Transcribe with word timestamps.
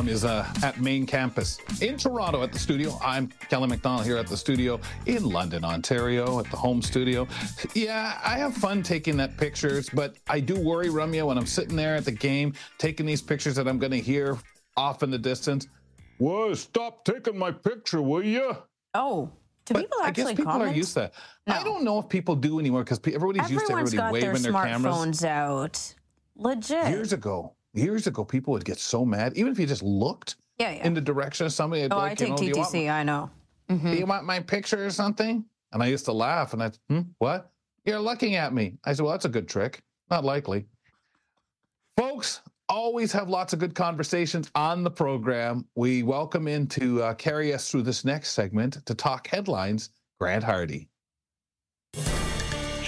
Rum 0.00 0.08
is 0.08 0.24
uh, 0.24 0.50
at 0.62 0.80
main 0.80 1.04
campus 1.04 1.58
in 1.82 1.98
Toronto 1.98 2.42
at 2.42 2.54
the 2.54 2.58
studio. 2.58 2.98
I'm 3.04 3.26
Kelly 3.50 3.68
McDonald 3.68 4.06
here 4.06 4.16
at 4.16 4.28
the 4.28 4.36
studio 4.36 4.80
in 5.04 5.22
London, 5.24 5.62
Ontario, 5.62 6.38
at 6.40 6.50
the 6.50 6.56
home 6.56 6.80
studio. 6.80 7.28
Yeah, 7.74 8.18
I 8.24 8.38
have 8.38 8.54
fun 8.54 8.82
taking 8.82 9.18
that 9.18 9.36
pictures, 9.36 9.90
but 9.90 10.16
I 10.26 10.40
do 10.40 10.58
worry, 10.58 10.86
Ramya, 10.88 11.26
when 11.26 11.36
I'm 11.36 11.44
sitting 11.44 11.76
there 11.76 11.96
at 11.96 12.06
the 12.06 12.12
game 12.12 12.54
taking 12.78 13.04
these 13.04 13.20
pictures 13.20 13.54
that 13.56 13.68
I'm 13.68 13.78
going 13.78 13.92
to 13.92 14.00
hear 14.00 14.38
off 14.74 15.02
in 15.02 15.10
the 15.10 15.18
distance. 15.18 15.68
Whoa, 16.16 16.54
stop 16.54 17.04
taking 17.04 17.36
my 17.36 17.50
picture, 17.50 18.00
will 18.00 18.24
you? 18.24 18.56
Oh, 18.94 19.30
do 19.66 19.74
But 19.74 19.80
people 19.82 19.98
I 20.02 20.08
actually 20.08 20.24
guess 20.24 20.36
people 20.38 20.52
comment? 20.52 20.70
are 20.70 20.74
used 20.74 20.94
to 20.94 21.12
that. 21.46 21.56
I 21.58 21.62
don't 21.62 21.84
know 21.84 21.98
if 21.98 22.08
people 22.08 22.34
do 22.36 22.58
anymore 22.58 22.84
because 22.84 23.00
everybody's 23.06 23.50
used 23.50 23.66
to 23.66 23.72
Everyone's 23.72 23.92
everybody 23.92 23.96
got 23.96 24.20
their 24.22 24.32
waving 24.32 24.50
their, 24.50 24.62
cameras. 24.64 24.94
smartphones 24.96 25.24
out. 25.26 25.94
Legit. 26.36 26.88
Years 26.88 27.12
ago, 27.12 27.54
years 27.72 28.06
ago, 28.06 28.24
people 28.24 28.52
would 28.52 28.64
get 28.64 28.78
so 28.78 29.04
mad, 29.04 29.36
even 29.36 29.52
if 29.52 29.58
you 29.58 29.66
just 29.66 29.82
looked 29.82 30.36
yeah, 30.58 30.70
yeah. 30.70 30.86
in 30.86 30.94
the 30.94 31.00
direction 31.00 31.46
of 31.46 31.52
somebody. 31.52 31.82
oh, 31.84 31.88
be 31.88 31.94
I 31.94 31.98
like, 31.98 32.20
you 32.20 32.26
take 32.26 32.36
know, 32.36 32.42
you 32.42 32.54
want 32.54 32.74
I 32.74 33.02
know. 33.02 33.30
Mhm. 33.68 33.92
do 33.92 33.96
you 33.98 34.06
want 34.06 34.24
my 34.24 34.40
picture 34.40 34.84
or 34.84 34.90
something? 34.90 35.44
And 35.72 35.82
I 35.82 35.86
used 35.86 36.04
to 36.06 36.12
laugh 36.12 36.52
and 36.52 36.62
I, 36.62 36.72
hmm, 36.88 37.00
what? 37.18 37.52
You're 37.84 38.00
looking 38.00 38.34
at 38.34 38.52
me. 38.52 38.76
I 38.84 38.92
said, 38.92 39.04
well, 39.04 39.12
that's 39.12 39.24
a 39.24 39.30
good 39.30 39.48
trick. 39.48 39.82
Not 40.10 40.24
likely. 40.24 40.66
Folks, 41.96 42.40
always 42.68 43.12
have 43.12 43.28
lots 43.28 43.52
of 43.52 43.58
good 43.58 43.74
conversations 43.74 44.50
on 44.54 44.82
the 44.82 44.90
program. 44.90 45.66
We 45.76 46.02
welcome 46.02 46.48
in 46.48 46.66
to 46.68 47.02
uh, 47.02 47.14
carry 47.14 47.54
us 47.54 47.70
through 47.70 47.82
this 47.82 48.04
next 48.04 48.30
segment 48.30 48.84
to 48.86 48.94
talk 48.94 49.26
headlines, 49.28 49.90
Grant 50.18 50.42
Hardy. 50.44 50.88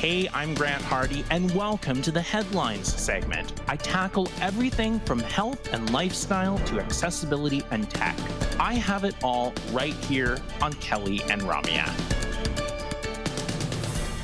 Hey, 0.02 0.28
I'm 0.34 0.52
Grant 0.54 0.82
Hardy, 0.82 1.24
and 1.30 1.48
welcome 1.54 2.02
to 2.02 2.10
the 2.10 2.20
Headlines 2.20 2.92
segment. 2.92 3.52
I 3.68 3.76
tackle 3.76 4.28
everything 4.40 4.98
from 4.98 5.20
health 5.20 5.72
and 5.72 5.92
lifestyle 5.92 6.58
to 6.58 6.80
accessibility 6.80 7.62
and 7.70 7.88
tech. 7.88 8.18
I 8.58 8.74
have 8.74 9.04
it 9.04 9.14
all 9.22 9.54
right 9.70 9.94
here 9.94 10.42
on 10.60 10.72
Kelly 10.72 11.22
and 11.30 11.42
Ramya. 11.42 11.88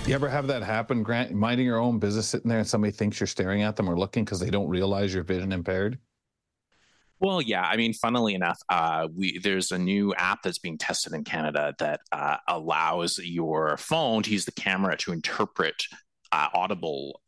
You 0.08 0.16
ever 0.16 0.28
have 0.28 0.48
that 0.48 0.64
happen, 0.64 1.04
Grant? 1.04 1.32
Minding 1.32 1.66
your 1.66 1.78
own 1.78 2.00
business, 2.00 2.26
sitting 2.26 2.48
there 2.48 2.58
and 2.58 2.66
somebody 2.66 2.90
thinks 2.90 3.20
you're 3.20 3.28
staring 3.28 3.62
at 3.62 3.76
them 3.76 3.88
or 3.88 3.96
looking 3.96 4.24
because 4.24 4.40
they 4.40 4.50
don't 4.50 4.68
realize 4.68 5.14
you're 5.14 5.22
vision 5.22 5.52
impaired? 5.52 5.96
Well, 7.20 7.42
yeah, 7.42 7.62
I 7.62 7.76
mean, 7.76 7.92
funnily 7.94 8.34
enough, 8.34 8.58
uh, 8.68 9.08
we 9.14 9.38
there's 9.38 9.72
a 9.72 9.78
new 9.78 10.14
app 10.14 10.42
that's 10.42 10.58
being 10.58 10.78
tested 10.78 11.12
in 11.12 11.24
Canada 11.24 11.74
that 11.78 12.00
uh, 12.12 12.36
allows 12.46 13.18
your 13.18 13.76
phone 13.76 14.22
to 14.22 14.30
use 14.30 14.44
the 14.44 14.52
camera 14.52 14.96
to 14.98 15.12
interpret 15.12 15.82
uh, 16.32 16.48
audible. 16.54 17.20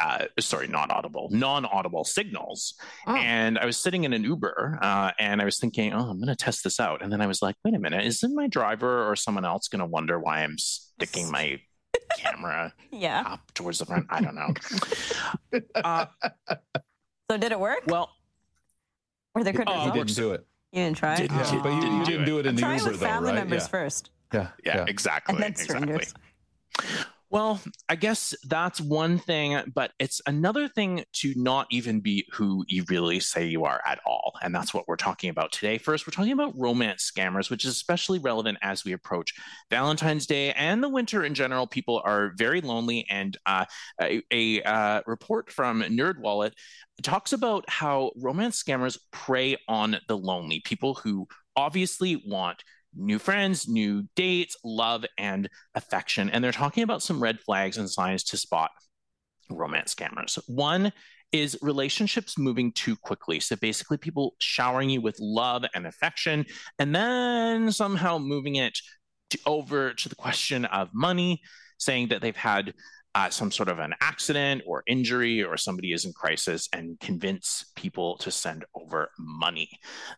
Uh, 0.00 0.26
sorry, 0.38 0.68
not 0.68 0.90
audible, 0.92 1.28
non-audible 1.32 2.04
signals. 2.04 2.74
Oh. 3.06 3.16
And 3.16 3.58
I 3.58 3.64
was 3.66 3.76
sitting 3.76 4.04
in 4.04 4.12
an 4.12 4.22
Uber, 4.22 4.78
uh, 4.80 5.10
and 5.18 5.40
I 5.42 5.44
was 5.44 5.58
thinking, 5.58 5.92
"Oh, 5.92 6.10
I'm 6.10 6.18
going 6.18 6.28
to 6.28 6.36
test 6.36 6.62
this 6.62 6.78
out." 6.78 7.02
And 7.02 7.10
then 7.12 7.20
I 7.20 7.26
was 7.26 7.42
like, 7.42 7.56
"Wait 7.64 7.74
a 7.74 7.78
minute, 7.80 8.04
isn't 8.04 8.34
my 8.34 8.46
driver 8.46 9.08
or 9.10 9.16
someone 9.16 9.44
else 9.44 9.66
going 9.66 9.80
to 9.80 9.86
wonder 9.86 10.20
why 10.20 10.44
I'm 10.44 10.56
sticking 10.58 11.30
my 11.32 11.60
camera 12.16 12.72
Yeah. 12.92 13.24
up 13.26 13.52
towards 13.54 13.78
the 13.80 13.86
front?" 13.86 14.06
I 14.10 14.20
don't 14.20 14.34
know. 14.36 14.52
Uh, 15.74 16.06
So 17.30 17.36
did 17.36 17.52
it 17.52 17.58
work? 17.60 17.82
well, 17.88 18.10
Were 19.34 19.44
there 19.44 19.52
good 19.52 19.68
Oh, 19.68 19.72
You 19.86 19.90
results? 19.92 20.14
didn't 20.14 20.28
do 20.28 20.32
it. 20.34 20.46
You 20.72 20.84
didn't 20.84 20.96
try 20.98 21.14
it? 21.14 21.16
Didn't 21.18 21.36
Yeah, 21.36 21.60
but 21.62 21.72
you, 21.72 21.80
didn't 21.80 21.98
you 21.98 22.04
do 22.04 22.10
didn't 22.10 22.22
it. 22.22 22.26
do 22.26 22.38
it 22.38 22.46
in 22.46 22.54
the 22.56 22.60
Try 22.62 22.76
Uber, 22.76 22.90
with 22.90 23.00
though, 23.00 23.06
family 23.06 23.28
right? 23.30 23.34
members 23.36 23.62
yeah. 23.62 23.68
first. 23.68 24.10
Yeah, 24.32 24.48
yeah, 24.64 24.84
exactly, 24.86 25.34
And 25.34 25.42
then 25.42 25.50
exactly. 25.52 26.06
Well, 27.30 27.60
I 27.90 27.96
guess 27.96 28.34
that's 28.44 28.80
one 28.80 29.18
thing, 29.18 29.60
but 29.74 29.92
it's 29.98 30.22
another 30.26 30.66
thing 30.66 31.04
to 31.16 31.34
not 31.36 31.66
even 31.70 32.00
be 32.00 32.26
who 32.32 32.64
you 32.68 32.84
really 32.88 33.20
say 33.20 33.44
you 33.44 33.66
are 33.66 33.82
at 33.86 34.00
all. 34.06 34.32
And 34.42 34.54
that's 34.54 34.72
what 34.72 34.88
we're 34.88 34.96
talking 34.96 35.28
about 35.28 35.52
today. 35.52 35.76
First, 35.76 36.06
we're 36.06 36.12
talking 36.12 36.32
about 36.32 36.58
romance 36.58 37.10
scammers, 37.14 37.50
which 37.50 37.66
is 37.66 37.72
especially 37.72 38.18
relevant 38.18 38.56
as 38.62 38.82
we 38.82 38.92
approach 38.92 39.34
Valentine's 39.68 40.24
Day 40.24 40.52
and 40.52 40.82
the 40.82 40.88
winter 40.88 41.22
in 41.22 41.34
general. 41.34 41.66
People 41.66 42.00
are 42.02 42.32
very 42.38 42.62
lonely. 42.62 43.04
And 43.10 43.36
uh, 43.44 43.66
a, 44.00 44.22
a 44.30 44.62
uh, 44.62 45.02
report 45.06 45.52
from 45.52 45.82
NerdWallet 45.82 46.52
talks 47.02 47.34
about 47.34 47.68
how 47.68 48.10
romance 48.16 48.62
scammers 48.62 48.98
prey 49.12 49.58
on 49.68 49.98
the 50.08 50.16
lonely, 50.16 50.62
people 50.64 50.94
who 50.94 51.28
obviously 51.56 52.22
want 52.24 52.62
new 52.94 53.18
friends, 53.18 53.68
new 53.68 54.04
dates, 54.16 54.56
love, 54.64 55.04
and 55.16 55.48
affection. 55.74 56.30
And 56.30 56.42
they're 56.42 56.52
talking 56.52 56.82
about 56.82 57.02
some 57.02 57.22
red 57.22 57.40
flags 57.40 57.78
and 57.78 57.90
signs 57.90 58.24
to 58.24 58.36
spot 58.36 58.70
romance 59.50 59.94
scammers. 59.94 60.38
One 60.46 60.92
is 61.32 61.58
relationships 61.60 62.38
moving 62.38 62.72
too 62.72 62.96
quickly. 62.96 63.40
So 63.40 63.56
basically, 63.56 63.98
people 63.98 64.34
showering 64.38 64.90
you 64.90 65.00
with 65.00 65.18
love 65.20 65.64
and 65.74 65.86
affection, 65.86 66.46
and 66.78 66.94
then 66.94 67.70
somehow 67.72 68.18
moving 68.18 68.56
it 68.56 68.78
to, 69.30 69.38
over 69.46 69.92
to 69.92 70.08
the 70.08 70.14
question 70.14 70.64
of 70.66 70.88
money, 70.94 71.42
saying 71.78 72.08
that 72.08 72.22
they've 72.22 72.36
had 72.36 72.72
uh, 73.14 73.30
some 73.30 73.50
sort 73.50 73.68
of 73.68 73.78
an 73.78 73.94
accident 74.00 74.62
or 74.66 74.82
injury 74.86 75.42
or 75.42 75.56
somebody 75.56 75.92
is 75.92 76.04
in 76.04 76.12
crisis 76.12 76.68
and 76.72 76.98
convince 77.00 77.72
people 77.74 78.16
to 78.18 78.30
send 78.30 78.64
over 78.74 79.10
money. 79.18 79.68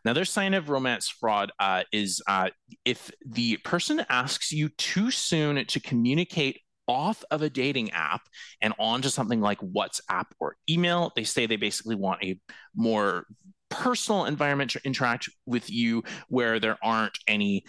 Another 0.05 0.25
sign 0.25 0.53
of 0.53 0.69
romance 0.69 1.09
fraud 1.09 1.51
uh, 1.59 1.83
is 1.91 2.21
uh, 2.27 2.49
if 2.85 3.11
the 3.25 3.57
person 3.57 4.05
asks 4.09 4.51
you 4.51 4.69
too 4.69 5.11
soon 5.11 5.65
to 5.65 5.79
communicate 5.79 6.59
off 6.87 7.23
of 7.31 7.41
a 7.41 7.49
dating 7.49 7.91
app 7.91 8.21
and 8.61 8.73
onto 8.77 9.07
something 9.07 9.39
like 9.39 9.59
WhatsApp 9.59 10.25
or 10.39 10.57
email. 10.69 11.11
They 11.15 11.23
say 11.23 11.45
they 11.45 11.55
basically 11.55 11.95
want 11.95 12.23
a 12.23 12.39
more 12.75 13.25
personal 13.69 14.25
environment 14.25 14.71
to 14.71 14.81
interact 14.83 15.29
with 15.45 15.69
you 15.69 16.03
where 16.27 16.59
there 16.59 16.77
aren't 16.83 17.17
any 17.27 17.63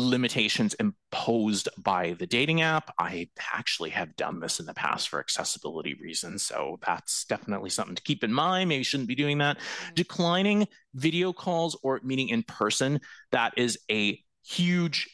limitations 0.00 0.74
imposed 0.74 1.68
by 1.78 2.14
the 2.18 2.26
dating 2.26 2.62
app. 2.62 2.92
I 2.98 3.28
actually 3.52 3.90
have 3.90 4.16
done 4.16 4.40
this 4.40 4.60
in 4.60 4.66
the 4.66 4.74
past 4.74 5.08
for 5.08 5.20
accessibility 5.20 5.94
reasons. 5.94 6.42
So 6.42 6.78
that's 6.86 7.24
definitely 7.24 7.70
something 7.70 7.94
to 7.94 8.02
keep 8.02 8.24
in 8.24 8.32
mind. 8.32 8.68
Maybe 8.68 8.78
you 8.78 8.84
shouldn't 8.84 9.08
be 9.08 9.14
doing 9.14 9.38
that. 9.38 9.58
Declining 9.94 10.66
video 10.94 11.32
calls 11.32 11.78
or 11.82 12.00
meeting 12.02 12.28
in 12.28 12.42
person, 12.42 13.00
that 13.32 13.54
is 13.56 13.78
a 13.90 14.22
huge 14.44 15.08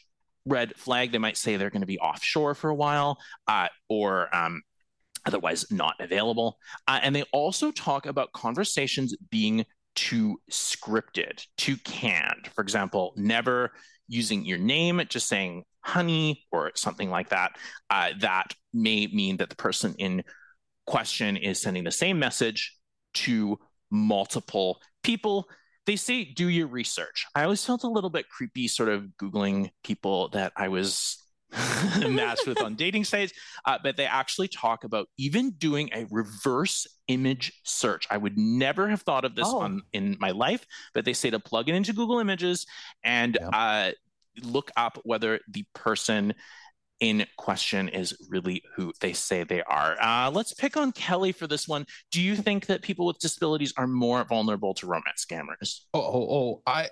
red 0.47 0.77
flag. 0.77 1.13
They 1.13 1.19
might 1.19 1.37
say 1.37 1.57
they're 1.57 1.71
going 1.71 1.81
to 1.81 1.87
be 1.87 1.99
offshore 1.99 2.55
for 2.55 2.71
a 2.71 2.75
while 2.75 3.19
uh, 3.49 3.69
or 3.89 4.35
um, 4.35 4.63
otherwise 5.27 5.71
not 5.71 5.95
available. 6.01 6.59
Uh, 6.87 7.01
and 7.03 7.15
they 7.15 7.25
also 7.33 7.71
talk 7.73 8.07
about 8.07 8.33
conversations 8.33 9.15
being 9.31 9.67
too 9.95 10.39
scripted, 10.51 11.45
too 11.57 11.77
canned. 11.79 12.49
For 12.55 12.63
example, 12.63 13.15
never 13.17 13.73
using 14.09 14.45
your 14.45 14.59
name, 14.59 15.01
just 15.09 15.29
saying 15.29 15.65
honey 15.81 16.45
or 16.51 16.73
something 16.75 17.11
like 17.11 17.31
that. 17.31 17.53
Uh, 17.91 18.11
that 18.21 18.55
may 18.73 19.07
mean 19.07 19.37
that 19.39 19.51
the 19.51 19.57
person 19.57 19.95
in 19.99 20.23
question 20.87 21.37
is 21.37 21.61
sending 21.61 21.85
the 21.85 21.91
same 21.91 22.19
message 22.19 22.77
to 23.15 23.59
multiple 23.91 24.81
people. 25.03 25.49
They 25.87 25.97
say 25.97 26.25
do 26.25 26.49
your 26.49 26.67
research. 26.67 27.27
I 27.35 27.45
always 27.45 27.65
felt 27.65 27.85
a 27.85 27.89
little 27.89 28.11
bit 28.11 28.29
creepy, 28.29 28.69
sort 28.69 28.89
of 28.89 29.05
Googling 29.21 29.71
people 29.85 30.29
that 30.31 30.53
I 30.57 30.69
was 30.69 31.23
matched 32.09 32.47
with 32.47 32.61
on 32.61 32.75
dating 32.77 33.05
sites, 33.05 33.33
uh, 33.65 33.79
but 33.83 33.97
they 33.97 34.07
actually 34.07 34.49
talk 34.49 34.85
about 34.85 35.09
even 35.19 35.51
doing 35.53 35.91
a 35.95 36.07
reverse 36.11 36.87
image 37.09 37.53
search. 37.65 38.07
I 38.11 38.17
would 38.17 38.37
never 38.37 38.89
have 38.89 39.03
thought 39.03 39.25
of 39.25 39.35
this 39.35 39.47
Oh. 39.49 39.61
on 39.61 39.83
in 39.93 40.17
my 40.21 40.31
life, 40.31 40.67
but 40.95 41.05
they 41.05 41.13
say 41.13 41.31
to 41.31 41.39
plug 41.41 41.69
it 41.69 41.75
into 41.75 41.93
Google 41.93 42.19
Images 42.19 42.67
and 43.05 43.39
Yeah. 43.41 43.49
uh, 43.49 43.93
look 44.43 44.71
up 44.77 44.99
whether 45.05 45.41
the 45.49 45.65
person 45.75 46.35
in 47.01 47.27
question 47.37 47.89
is 47.91 48.17
really 48.31 48.63
who 48.75 48.91
they 49.01 49.13
say 49.13 49.45
they 49.45 49.63
are. 49.63 49.97
Uh, 50.01 50.31
let's 50.31 50.55
pick 50.55 50.77
on 50.79 50.93
Kelly 50.93 51.31
for 51.31 51.47
this 51.47 51.69
one. 51.69 51.87
Do 52.11 52.23
you 52.23 52.35
think 52.37 52.67
that 52.67 52.81
people 52.81 53.05
with 53.07 53.19
disabilities 53.19 53.75
are 53.77 53.87
more 53.87 54.25
vulnerable 54.25 54.73
to 54.75 54.87
romance 54.87 55.25
scammers? 55.31 55.81
Oh, 55.93 56.01
oh, 56.01 56.29
oh, 56.31 56.63
I 56.67 56.89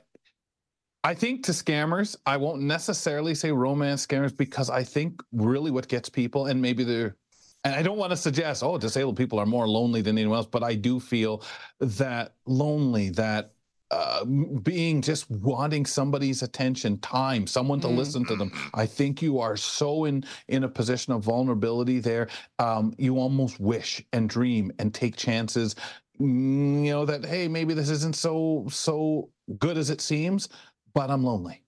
I 1.04 1.12
think 1.14 1.44
to 1.44 1.52
scammers, 1.52 2.16
I 2.24 2.38
won't 2.38 2.62
necessarily 2.62 3.34
say 3.34 3.52
romance 3.52 4.06
scammers 4.06 4.34
because 4.34 4.70
I 4.70 4.82
think 4.82 5.22
really 5.32 5.70
what 5.70 5.86
gets 5.86 6.08
people, 6.08 6.46
and 6.46 6.60
maybe 6.60 6.82
they're, 6.82 7.16
and 7.62 7.74
I 7.74 7.82
don't 7.82 7.98
want 7.98 8.10
to 8.10 8.16
suggest, 8.16 8.62
oh, 8.62 8.78
disabled 8.78 9.16
people 9.18 9.38
are 9.38 9.46
more 9.46 9.68
lonely 9.68 10.00
than 10.00 10.16
anyone 10.16 10.38
else, 10.38 10.46
but 10.46 10.62
I 10.62 10.74
do 10.74 10.98
feel 10.98 11.42
that 11.80 12.34
lonely, 12.46 13.10
that 13.10 13.52
uh, 13.90 14.24
being 14.24 15.02
just 15.02 15.30
wanting 15.30 15.84
somebody's 15.84 16.42
attention, 16.42 16.98
time, 16.98 17.46
someone 17.46 17.80
to 17.80 17.86
listen 17.86 18.24
to 18.24 18.34
them. 18.34 18.50
I 18.72 18.86
think 18.86 19.20
you 19.20 19.38
are 19.38 19.56
so 19.56 20.06
in 20.06 20.24
in 20.48 20.64
a 20.64 20.68
position 20.68 21.12
of 21.12 21.22
vulnerability 21.22 22.00
there. 22.00 22.28
Um, 22.58 22.94
you 22.98 23.18
almost 23.18 23.60
wish 23.60 24.02
and 24.12 24.28
dream 24.28 24.72
and 24.78 24.92
take 24.92 25.16
chances. 25.16 25.76
mm, 26.18 26.84
You 26.86 26.92
know 26.92 27.04
that 27.04 27.24
hey, 27.24 27.46
maybe 27.46 27.74
this 27.74 27.90
isn't 27.90 28.16
so 28.16 28.66
so 28.70 29.28
good 29.58 29.76
as 29.76 29.90
it 29.90 30.00
seems, 30.00 30.48
but 30.94 31.11
I'm 31.11 31.25
lonely. 31.25 31.62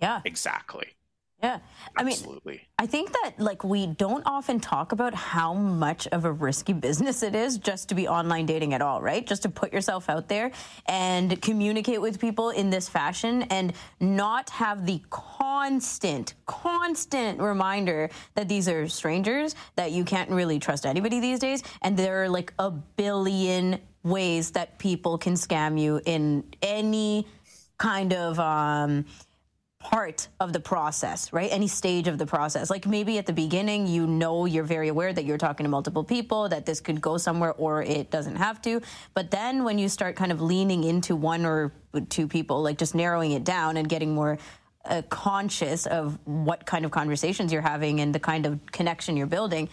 Yeah. 0.00 0.20
Exactly. 0.24 0.86
Yeah. 1.42 1.60
I 1.96 2.02
mean, 2.02 2.12
Absolutely. 2.12 2.68
I 2.78 2.84
think 2.84 3.12
that 3.12 3.32
like 3.38 3.64
we 3.64 3.86
don't 3.86 4.22
often 4.26 4.60
talk 4.60 4.92
about 4.92 5.14
how 5.14 5.54
much 5.54 6.06
of 6.08 6.26
a 6.26 6.32
risky 6.32 6.74
business 6.74 7.22
it 7.22 7.34
is 7.34 7.56
just 7.56 7.88
to 7.88 7.94
be 7.94 8.06
online 8.06 8.44
dating 8.44 8.74
at 8.74 8.82
all, 8.82 9.00
right? 9.00 9.26
Just 9.26 9.42
to 9.42 9.48
put 9.48 9.72
yourself 9.72 10.10
out 10.10 10.28
there 10.28 10.50
and 10.84 11.40
communicate 11.40 12.00
with 12.02 12.20
people 12.20 12.50
in 12.50 12.68
this 12.68 12.90
fashion 12.90 13.42
and 13.44 13.72
not 14.00 14.50
have 14.50 14.84
the 14.84 15.00
constant, 15.08 16.34
constant 16.44 17.40
reminder 17.40 18.10
that 18.34 18.46
these 18.46 18.68
are 18.68 18.86
strangers, 18.86 19.54
that 19.76 19.92
you 19.92 20.04
can't 20.04 20.28
really 20.28 20.58
trust 20.58 20.84
anybody 20.84 21.20
these 21.20 21.38
days, 21.38 21.62
and 21.80 21.96
there 21.96 22.22
are 22.22 22.28
like 22.28 22.52
a 22.58 22.70
billion 22.70 23.78
ways 24.02 24.50
that 24.52 24.78
people 24.78 25.16
can 25.18 25.34
scam 25.34 25.80
you 25.80 26.00
in 26.04 26.44
any 26.62 27.26
kind 27.80 28.12
of 28.12 28.38
um 28.38 29.04
part 29.80 30.28
of 30.38 30.52
the 30.52 30.60
process, 30.60 31.32
right? 31.32 31.50
Any 31.50 31.66
stage 31.66 32.06
of 32.06 32.18
the 32.18 32.26
process. 32.26 32.68
Like 32.68 32.86
maybe 32.86 33.16
at 33.16 33.24
the 33.24 33.32
beginning, 33.32 33.86
you 33.86 34.06
know, 34.06 34.44
you're 34.44 34.62
very 34.62 34.88
aware 34.88 35.10
that 35.10 35.24
you're 35.24 35.38
talking 35.38 35.64
to 35.64 35.70
multiple 35.70 36.04
people, 36.04 36.50
that 36.50 36.66
this 36.66 36.80
could 36.80 37.00
go 37.00 37.16
somewhere 37.16 37.54
or 37.54 37.82
it 37.82 38.10
doesn't 38.10 38.36
have 38.36 38.60
to. 38.62 38.82
But 39.14 39.30
then 39.30 39.64
when 39.64 39.78
you 39.78 39.88
start 39.88 40.16
kind 40.16 40.32
of 40.32 40.42
leaning 40.42 40.84
into 40.84 41.16
one 41.16 41.46
or 41.46 41.72
two 42.10 42.28
people, 42.28 42.62
like 42.62 42.76
just 42.76 42.94
narrowing 42.94 43.32
it 43.32 43.42
down 43.42 43.78
and 43.78 43.88
getting 43.88 44.14
more 44.14 44.36
uh, 44.84 45.00
conscious 45.08 45.86
of 45.86 46.18
what 46.24 46.66
kind 46.66 46.84
of 46.84 46.90
conversations 46.90 47.50
you're 47.50 47.62
having 47.62 48.00
and 48.00 48.14
the 48.14 48.20
kind 48.20 48.44
of 48.44 48.60
connection 48.72 49.16
you're 49.16 49.26
building, 49.26 49.70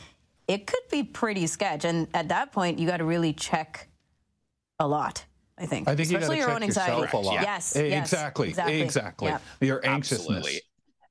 it 0.47 0.67
could 0.67 0.87
be 0.89 1.03
pretty 1.03 1.47
sketch. 1.47 1.83
And 1.83 2.07
at 2.13 2.29
that 2.29 2.53
point, 2.53 2.79
you 2.79 2.87
got 2.87 2.97
to 2.97 3.05
really 3.05 3.33
check 3.33 3.89
a 4.79 4.87
lot. 4.87 5.25
I 5.57 5.65
think. 5.65 5.87
I 5.87 5.95
think 5.95 6.09
you 6.11 6.17
Especially 6.17 6.37
your 6.37 6.47
check 6.47 6.55
own 6.55 6.63
anxiety. 6.63 6.91
yourself 7.01 7.13
a 7.13 7.17
lot. 7.17 7.33
Yes, 7.41 7.73
yes, 7.75 8.03
exactly, 8.03 8.49
exactly. 8.49 8.81
exactly. 8.81 9.27
Yeah. 9.29 9.39
Your 9.61 9.85
anxiousness. 9.85 10.27
Absolutely. 10.29 10.61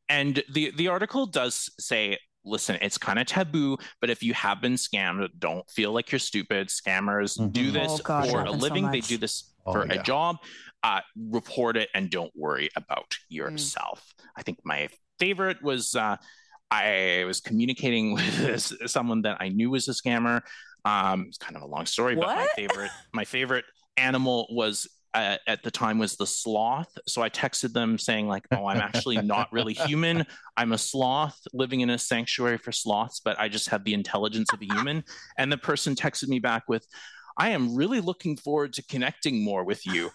And 0.08 0.42
the 0.52 0.72
the 0.76 0.88
article 0.88 1.26
does 1.26 1.68
say, 1.80 2.16
listen, 2.44 2.78
it's 2.80 2.96
kind 2.96 3.18
of 3.18 3.26
taboo, 3.26 3.76
but 4.00 4.08
if 4.08 4.22
you 4.22 4.34
have 4.34 4.60
been 4.60 4.74
scammed, 4.74 5.28
don't 5.38 5.68
feel 5.70 5.92
like 5.92 6.12
you're 6.12 6.20
stupid. 6.20 6.68
Scammers 6.68 7.34
do 7.52 7.70
Mhm. 7.70 7.72
this 7.72 7.92
Oh, 7.92 7.98
God, 8.04 8.28
for 8.30 8.36
a 8.36 8.44
happens 8.44 8.62
so 8.62 8.68
living. 8.68 8.90
they 8.92 9.00
do 9.00 9.18
this 9.18 9.52
Oh, 9.66 9.72
for 9.72 9.86
yeah. 9.86 9.94
a 9.94 10.02
job. 10.04 10.36
Uh, 10.84 11.00
report 11.30 11.76
it 11.76 11.88
and 11.92 12.08
don't 12.08 12.30
worry 12.36 12.68
about 12.76 13.10
Mm. 13.10 13.16
yourself. 13.30 14.14
I 14.36 14.42
think 14.42 14.58
my 14.64 14.88
favorite 15.18 15.60
was 15.60 15.96
uh, 15.96 16.18
I 16.70 17.24
was 17.26 17.40
communicating 17.40 18.12
with 18.14 18.36
this, 18.38 18.72
someone 18.86 19.22
that 19.22 19.38
I 19.40 19.48
knew 19.48 19.70
was 19.70 19.88
a 19.88 19.92
scammer. 19.92 20.42
Um, 20.84 21.24
it's 21.26 21.38
kind 21.38 21.56
of 21.56 21.62
a 21.62 21.66
long 21.66 21.86
story, 21.86 22.14
but 22.14 22.26
my 22.36 22.46
favorite 22.54 22.90
my 23.12 23.24
favorite 23.24 23.64
animal 23.96 24.46
was 24.50 24.86
uh, 25.14 25.38
at 25.46 25.62
the 25.62 25.70
time 25.70 25.98
was 25.98 26.16
the 26.16 26.26
sloth. 26.26 26.98
So 27.06 27.22
I 27.22 27.30
texted 27.30 27.72
them 27.72 27.98
saying 27.98 28.28
like, 28.28 28.46
"Oh, 28.52 28.66
I'm 28.66 28.80
actually 28.80 29.20
not 29.22 29.50
really 29.50 29.72
human. 29.88 30.26
I'm 30.58 30.72
a 30.72 30.78
sloth 30.78 31.40
living 31.54 31.80
in 31.80 31.88
a 31.88 31.98
sanctuary 31.98 32.58
for 32.58 32.70
sloths, 32.70 33.20
but 33.20 33.38
I 33.40 33.48
just 33.48 33.70
have 33.70 33.84
the 33.84 33.94
intelligence 33.94 34.52
of 34.52 34.60
a 34.60 34.66
human." 34.66 35.04
And 35.38 35.50
the 35.50 35.56
person 35.56 35.94
texted 35.94 36.28
me 36.28 36.38
back 36.38 36.64
with, 36.68 36.86
"I 37.38 37.50
am 37.50 37.74
really 37.74 38.00
looking 38.00 38.36
forward 38.36 38.74
to 38.74 38.82
connecting 38.82 39.42
more 39.42 39.64
with 39.64 39.86
you." 39.86 40.10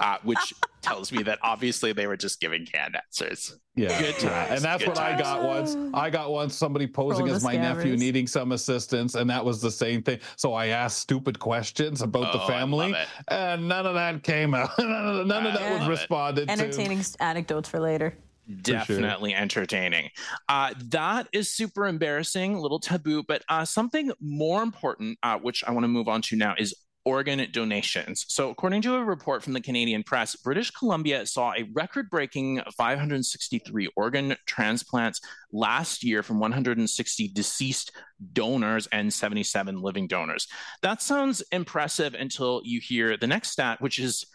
Uh, 0.00 0.16
which 0.22 0.54
tells 0.80 1.12
me 1.12 1.22
that 1.22 1.38
obviously 1.42 1.92
they 1.92 2.06
were 2.06 2.16
just 2.16 2.40
giving 2.40 2.64
canned 2.64 2.96
answers. 2.96 3.54
Yeah, 3.76 4.00
Good 4.00 4.14
yeah. 4.22 4.30
times, 4.30 4.50
and 4.52 4.60
that's 4.62 4.82
good 4.82 4.88
what 4.88 4.98
I 4.98 5.18
got 5.18 5.44
once. 5.44 5.76
I 5.92 6.08
got 6.08 6.30
once 6.32 6.54
somebody 6.56 6.86
posing 6.86 7.28
All 7.28 7.34
as 7.34 7.42
the 7.42 7.48
my 7.48 7.56
nephew 7.56 7.96
needing 7.98 8.26
some 8.26 8.52
assistance, 8.52 9.14
and 9.14 9.28
that 9.28 9.44
was 9.44 9.60
the 9.60 9.70
same 9.70 10.02
thing. 10.02 10.18
So 10.36 10.54
I 10.54 10.68
asked 10.68 10.98
stupid 11.00 11.38
questions 11.38 12.00
about 12.00 12.32
the 12.32 12.40
Oh, 12.40 12.44
I 12.44 12.48
family, 12.48 12.94
and 13.28 13.68
none 13.68 13.84
of 13.86 13.92
that 13.94 14.22
came 14.22 14.54
out. 14.54 14.70
none 14.78 14.90
of, 15.20 15.26
none 15.26 15.46
of 15.46 15.52
that 15.52 15.70
was 15.70 15.80
love 15.80 15.88
it. 15.88 15.90
responded 15.90 16.46
to. 16.46 16.52
Entertaining 16.52 17.02
anecdotes 17.20 17.68
for 17.68 17.78
later. 17.78 18.16
definitely 18.62 19.34
entertaining. 19.34 20.08
Uh, 20.48 20.72
that 20.86 21.28
is 21.32 21.48
super 21.50 21.86
embarrassing, 21.86 22.54
a 22.54 22.60
little 22.60 22.80
taboo, 22.80 23.22
but 23.22 23.42
uh, 23.48 23.64
something 23.66 24.10
more 24.20 24.62
important, 24.62 25.18
uh, 25.22 25.38
which 25.38 25.62
I 25.64 25.70
want 25.72 25.84
to 25.84 25.88
move 25.88 26.08
on 26.08 26.22
to 26.22 26.36
now, 26.36 26.54
is 26.58 26.74
organ 27.04 27.46
donations. 27.52 28.26
So, 28.28 28.50
according 28.50 28.82
to 28.82 28.96
a 28.96 29.04
report 29.04 29.42
from 29.42 29.52
the 29.52 29.60
Canadian 29.60 30.02
press, 30.02 30.36
British 30.36 30.70
Columbia 30.70 31.26
saw 31.26 31.52
a 31.52 31.68
record 31.72 32.10
breaking 32.10 32.60
563 32.76 33.88
organ 33.96 34.36
transplants 34.46 35.20
last 35.52 36.04
year 36.04 36.22
from 36.22 36.40
160 36.40 37.28
deceased 37.28 37.92
donors 38.32 38.86
and 38.92 39.12
77 39.12 39.80
living 39.80 40.06
donors. 40.06 40.46
That 40.82 41.02
sounds 41.02 41.42
impressive 41.52 42.14
until 42.14 42.60
you 42.64 42.80
hear 42.80 43.16
the 43.16 43.26
next 43.26 43.50
stat, 43.50 43.80
which 43.80 43.98
is 43.98 44.26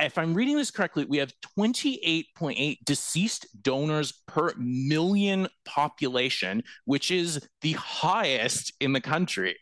if 0.00 0.16
I'm 0.16 0.34
reading 0.34 0.56
this 0.56 0.70
correctly, 0.70 1.04
we 1.04 1.18
have 1.18 1.32
28.8 1.58 2.78
deceased 2.84 3.46
donors 3.62 4.12
per 4.26 4.54
million 4.56 5.48
population, 5.64 6.62
which 6.84 7.10
is 7.10 7.46
the 7.60 7.72
highest 7.72 8.72
in 8.80 8.92
the 8.92 9.00
country. 9.00 9.56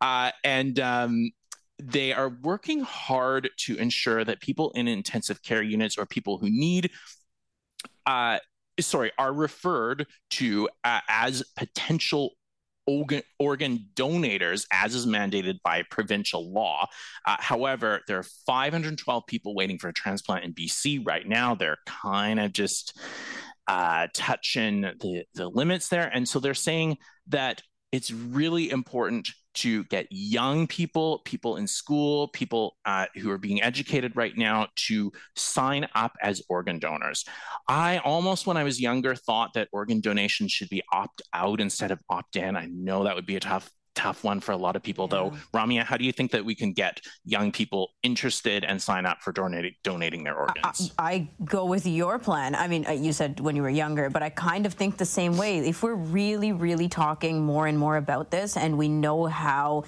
Uh, 0.00 0.30
and 0.42 0.80
um, 0.80 1.30
they 1.86 2.12
are 2.12 2.30
working 2.42 2.80
hard 2.80 3.50
to 3.58 3.76
ensure 3.76 4.24
that 4.24 4.40
people 4.40 4.70
in 4.70 4.88
intensive 4.88 5.42
care 5.42 5.62
units 5.62 5.98
or 5.98 6.06
people 6.06 6.38
who 6.38 6.48
need 6.48 6.90
uh, 8.06 8.38
sorry, 8.80 9.12
are 9.18 9.32
referred 9.32 10.06
to 10.30 10.68
uh, 10.84 11.00
as 11.08 11.42
potential 11.56 12.32
organ, 12.86 13.22
organ 13.38 13.86
donators, 13.94 14.66
as 14.72 14.94
is 14.94 15.06
mandated 15.06 15.58
by 15.62 15.82
provincial 15.90 16.52
law. 16.52 16.86
Uh, 17.26 17.36
however, 17.38 18.00
there 18.06 18.18
are 18.18 18.26
512 18.46 19.26
people 19.26 19.54
waiting 19.54 19.78
for 19.78 19.88
a 19.88 19.92
transplant 19.92 20.44
in 20.44 20.52
BC 20.52 21.06
right 21.06 21.26
now. 21.26 21.54
They're 21.54 21.78
kind 21.86 22.40
of 22.40 22.52
just 22.52 22.98
uh, 23.66 24.08
touching 24.12 24.82
the, 24.82 25.24
the 25.34 25.48
limits 25.48 25.88
there. 25.88 26.10
And 26.12 26.28
so 26.28 26.40
they're 26.40 26.54
saying 26.54 26.98
that 27.28 27.62
it's 27.92 28.10
really 28.10 28.70
important 28.70 29.30
to 29.54 29.84
get 29.84 30.06
young 30.10 30.66
people, 30.66 31.20
people 31.24 31.56
in 31.56 31.66
school, 31.66 32.28
people 32.28 32.76
uh, 32.84 33.06
who 33.16 33.30
are 33.30 33.38
being 33.38 33.62
educated 33.62 34.16
right 34.16 34.36
now 34.36 34.68
to 34.76 35.12
sign 35.36 35.86
up 35.94 36.16
as 36.22 36.42
organ 36.48 36.78
donors. 36.78 37.24
I 37.68 37.98
almost, 37.98 38.46
when 38.46 38.56
I 38.56 38.64
was 38.64 38.80
younger, 38.80 39.14
thought 39.14 39.54
that 39.54 39.68
organ 39.72 40.00
donation 40.00 40.48
should 40.48 40.68
be 40.68 40.82
opt 40.92 41.22
out 41.32 41.60
instead 41.60 41.90
of 41.90 42.00
opt 42.08 42.36
in. 42.36 42.56
I 42.56 42.66
know 42.66 43.04
that 43.04 43.14
would 43.14 43.26
be 43.26 43.36
a 43.36 43.40
tough, 43.40 43.70
tough 43.94 44.24
one 44.24 44.40
for 44.40 44.52
a 44.52 44.56
lot 44.56 44.76
of 44.76 44.82
people, 44.82 45.08
though. 45.08 45.32
Ramya, 45.52 45.84
how 45.84 45.96
do 45.96 46.04
you 46.04 46.12
think 46.12 46.30
that 46.32 46.44
we 46.44 46.54
can 46.54 46.72
get 46.72 47.00
young 47.24 47.52
people 47.52 47.92
interested 48.02 48.64
and 48.64 48.80
sign 48.80 49.06
up 49.06 49.22
for 49.22 49.32
donating 49.32 49.74
donating 49.82 50.24
their 50.24 50.36
organs? 50.36 50.92
I, 50.98 51.12
I 51.12 51.28
go 51.44 51.64
with 51.64 51.86
your 51.86 52.18
plan. 52.18 52.54
I 52.54 52.68
mean, 52.68 52.86
uh, 52.86 52.92
you 52.92 53.12
said 53.12 53.40
when 53.40 53.56
you 53.56 53.62
were 53.62 53.70
younger, 53.70 54.10
but 54.10 54.22
I 54.22 54.30
kind 54.30 54.66
of 54.66 54.74
think 54.74 54.96
the 54.96 55.04
same 55.04 55.36
way. 55.36 55.58
If 55.58 55.82
we're 55.82 55.94
really, 55.94 56.52
really 56.52 56.88
talking 56.88 57.42
more 57.42 57.66
and 57.66 57.78
more 57.78 57.96
about 57.96 58.30
this, 58.30 58.56
and 58.56 58.76
we 58.78 58.88
know 58.88 59.26
how 59.26 59.84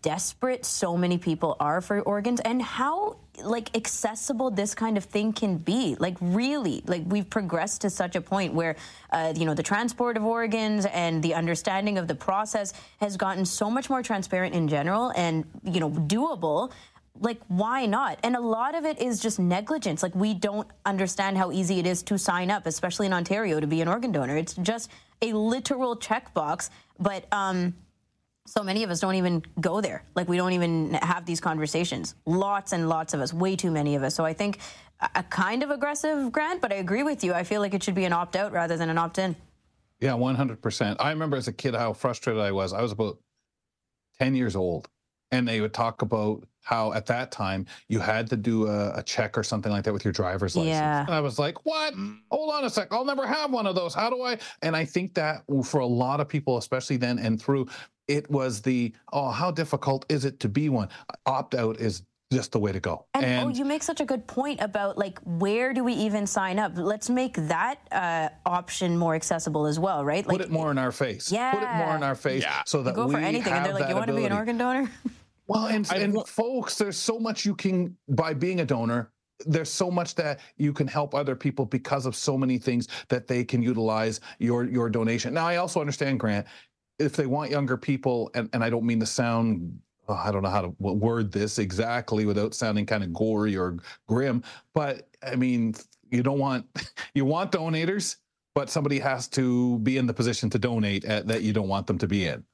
desperate 0.00 0.64
so 0.64 0.96
many 0.96 1.18
people 1.18 1.56
are 1.60 1.80
for 1.80 2.00
organs 2.00 2.40
and 2.40 2.62
how 2.62 3.16
like 3.42 3.76
accessible 3.76 4.50
this 4.50 4.74
kind 4.74 4.96
of 4.96 5.04
thing 5.04 5.32
can 5.32 5.58
be. 5.58 5.96
Like 5.98 6.16
really 6.20 6.82
like 6.86 7.02
we've 7.06 7.28
progressed 7.28 7.82
to 7.82 7.90
such 7.90 8.16
a 8.16 8.20
point 8.20 8.54
where 8.54 8.76
uh, 9.10 9.34
you 9.36 9.44
know 9.44 9.54
the 9.54 9.62
transport 9.62 10.16
of 10.16 10.24
organs 10.24 10.86
and 10.86 11.22
the 11.22 11.34
understanding 11.34 11.98
of 11.98 12.08
the 12.08 12.14
process 12.14 12.72
has 13.00 13.16
gotten 13.16 13.44
so 13.44 13.70
much 13.70 13.90
more 13.90 14.02
transparent 14.02 14.54
in 14.54 14.68
general 14.68 15.12
and 15.16 15.44
you 15.64 15.80
know 15.80 15.90
doable. 15.90 16.72
Like 17.20 17.40
why 17.48 17.86
not? 17.86 18.18
And 18.24 18.34
a 18.34 18.40
lot 18.40 18.74
of 18.74 18.84
it 18.84 19.00
is 19.00 19.20
just 19.20 19.38
negligence. 19.38 20.02
Like 20.02 20.14
we 20.14 20.34
don't 20.34 20.66
understand 20.86 21.36
how 21.36 21.52
easy 21.52 21.78
it 21.78 21.86
is 21.86 22.02
to 22.04 22.18
sign 22.18 22.50
up 22.50 22.66
especially 22.66 23.06
in 23.06 23.12
ontario 23.12 23.60
to 23.60 23.66
be 23.66 23.82
an 23.82 23.88
organ 23.88 24.12
donor. 24.12 24.36
It's 24.36 24.54
just 24.54 24.90
a 25.20 25.32
literal 25.32 25.96
checkbox. 25.96 26.70
But 26.98 27.26
um 27.32 27.74
so 28.46 28.62
many 28.62 28.82
of 28.84 28.90
us 28.90 29.00
don't 29.00 29.14
even 29.14 29.42
go 29.60 29.80
there 29.80 30.04
like 30.14 30.28
we 30.28 30.36
don't 30.36 30.52
even 30.52 30.94
have 30.94 31.24
these 31.24 31.40
conversations 31.40 32.14
lots 32.26 32.72
and 32.72 32.88
lots 32.88 33.14
of 33.14 33.20
us 33.20 33.32
way 33.32 33.56
too 33.56 33.70
many 33.70 33.94
of 33.94 34.02
us 34.02 34.14
so 34.14 34.24
i 34.24 34.32
think 34.32 34.58
a, 35.14 35.22
kind 35.22 35.62
of 35.62 35.70
aggressive 35.70 36.30
grant 36.30 36.60
but 36.60 36.72
i 36.72 36.76
agree 36.76 37.02
with 37.02 37.24
you 37.24 37.32
i 37.32 37.42
feel 37.42 37.60
like 37.60 37.72
it 37.74 37.82
should 37.82 37.94
be 37.94 38.04
an 38.04 38.12
opt-out 38.12 38.52
rather 38.52 38.76
than 38.76 38.90
an 38.90 38.98
opt-in 38.98 39.34
Yeah, 40.00 40.12
100%. 40.12 40.96
I 40.98 41.10
remember 41.10 41.36
as 41.36 41.48
a 41.48 41.52
kid 41.52 41.74
how 41.74 41.94
frustrated 41.94 42.42
I 42.42 42.52
was. 42.52 42.72
I 42.72 42.82
was 42.82 42.92
about 42.92 43.18
10 44.18 44.34
years 44.34 44.54
old, 44.56 44.88
and 45.30 45.48
they 45.48 45.60
would 45.62 45.72
talk 45.72 46.02
about 46.02 46.44
how 46.62 46.92
at 46.92 47.06
that 47.06 47.30
time 47.30 47.64
you 47.88 48.00
had 48.00 48.28
to 48.30 48.36
do 48.36 48.66
a, 48.66 48.98
a 48.98 49.02
check 49.02 49.38
or 49.38 49.42
something 49.42 49.72
like 49.72 49.84
that 49.84 49.92
with 49.92 50.04
your 50.04 50.12
driver's 50.12 50.56
license. 50.56 50.74
Yeah. 50.74 51.06
And 51.06 51.14
I 51.14 51.20
was 51.20 51.38
like, 51.38 51.64
what? 51.64 51.94
Hold 52.30 52.52
on 52.54 52.64
a 52.64 52.70
sec. 52.70 52.88
I'll 52.90 53.04
never 53.04 53.26
have 53.26 53.50
one 53.50 53.66
of 53.66 53.74
those. 53.74 53.94
How 53.94 54.10
do 54.10 54.20
I? 54.22 54.38
And 54.62 54.76
I 54.76 54.84
think 54.84 55.14
that 55.14 55.44
for 55.64 55.80
a 55.80 55.86
lot 55.86 56.20
of 56.20 56.28
people, 56.28 56.58
especially 56.58 56.96
then 56.98 57.18
and 57.18 57.40
through, 57.40 57.66
it 58.08 58.30
was 58.30 58.62
the, 58.62 58.92
oh, 59.12 59.30
how 59.30 59.50
difficult 59.50 60.04
is 60.08 60.24
it 60.24 60.40
to 60.40 60.48
be 60.48 60.68
one? 60.68 60.88
Opt 61.26 61.54
out 61.54 61.80
is 61.80 62.02
just 62.32 62.52
the 62.52 62.58
way 62.58 62.72
to 62.72 62.80
go. 62.80 63.06
And, 63.14 63.24
and, 63.24 63.46
oh, 63.46 63.48
you 63.48 63.64
make 63.64 63.82
such 63.82 64.00
a 64.00 64.04
good 64.04 64.26
point 64.26 64.60
about 64.60 64.98
like 64.98 65.18
where 65.24 65.72
do 65.72 65.84
we 65.84 65.92
even 65.92 66.26
sign 66.26 66.58
up? 66.58 66.72
Let's 66.74 67.08
make 67.08 67.34
that 67.48 67.78
uh, 67.92 68.28
option 68.44 68.96
more 68.98 69.14
accessible 69.14 69.66
as 69.66 69.78
well, 69.78 70.04
right? 70.04 70.26
Like, 70.26 70.38
put 70.38 70.46
it 70.46 70.50
more 70.50 70.70
in 70.70 70.78
our 70.78 70.92
face. 70.92 71.30
Yeah, 71.30 71.52
put 71.52 71.62
it 71.62 71.72
more 71.74 71.94
in 71.96 72.02
our 72.02 72.14
face 72.14 72.42
yeah. 72.42 72.62
so 72.66 72.82
that 72.82 72.90
you 72.90 72.96
go 72.96 73.06
we 73.06 73.14
for 73.14 73.20
anything, 73.20 73.52
have 73.52 73.58
and 73.58 73.66
they're 73.66 73.80
like, 73.80 73.88
"You 73.88 73.94
want 73.94 74.08
to 74.08 74.16
be 74.16 74.24
an 74.24 74.32
organ 74.32 74.58
donor?" 74.58 74.90
Well, 75.46 75.66
and, 75.66 75.86
and 75.92 76.26
folks, 76.26 76.78
there's 76.78 76.96
so 76.96 77.18
much 77.18 77.44
you 77.44 77.54
can 77.54 77.94
by 78.08 78.32
being 78.32 78.60
a 78.60 78.64
donor. 78.64 79.10
There's 79.44 79.70
so 79.70 79.90
much 79.90 80.14
that 80.14 80.40
you 80.56 80.72
can 80.72 80.86
help 80.86 81.14
other 81.14 81.36
people 81.36 81.66
because 81.66 82.06
of 82.06 82.16
so 82.16 82.38
many 82.38 82.56
things 82.56 82.88
that 83.10 83.26
they 83.26 83.44
can 83.44 83.62
utilize 83.62 84.20
your 84.38 84.64
your 84.64 84.88
donation. 84.88 85.34
Now, 85.34 85.46
I 85.46 85.56
also 85.56 85.80
understand, 85.80 86.18
Grant, 86.18 86.46
if 86.98 87.14
they 87.14 87.26
want 87.26 87.50
younger 87.50 87.76
people, 87.76 88.30
and, 88.34 88.48
and 88.52 88.62
I 88.62 88.70
don't 88.70 88.84
mean 88.84 89.00
to 89.00 89.06
sound 89.06 89.78
oh, 90.08 90.14
I 90.14 90.30
don't 90.30 90.42
know 90.42 90.50
how 90.50 90.62
to 90.62 90.74
word 90.78 91.32
this 91.32 91.58
exactly 91.58 92.26
without 92.26 92.54
sounding 92.54 92.86
kind 92.86 93.02
of 93.02 93.12
gory 93.12 93.56
or 93.56 93.78
grim, 94.06 94.42
but 94.74 95.08
I 95.22 95.36
mean, 95.36 95.74
you 96.10 96.22
don't 96.22 96.38
want 96.38 96.66
you 97.14 97.24
want 97.24 97.52
donators, 97.52 98.16
but 98.54 98.70
somebody 98.70 98.98
has 98.98 99.28
to 99.28 99.78
be 99.80 99.96
in 99.96 100.06
the 100.06 100.14
position 100.14 100.50
to 100.50 100.58
donate 100.58 101.04
at, 101.04 101.26
that 101.28 101.42
you 101.42 101.52
don't 101.52 101.68
want 101.68 101.86
them 101.86 101.98
to 101.98 102.06
be 102.06 102.26
in. 102.26 102.44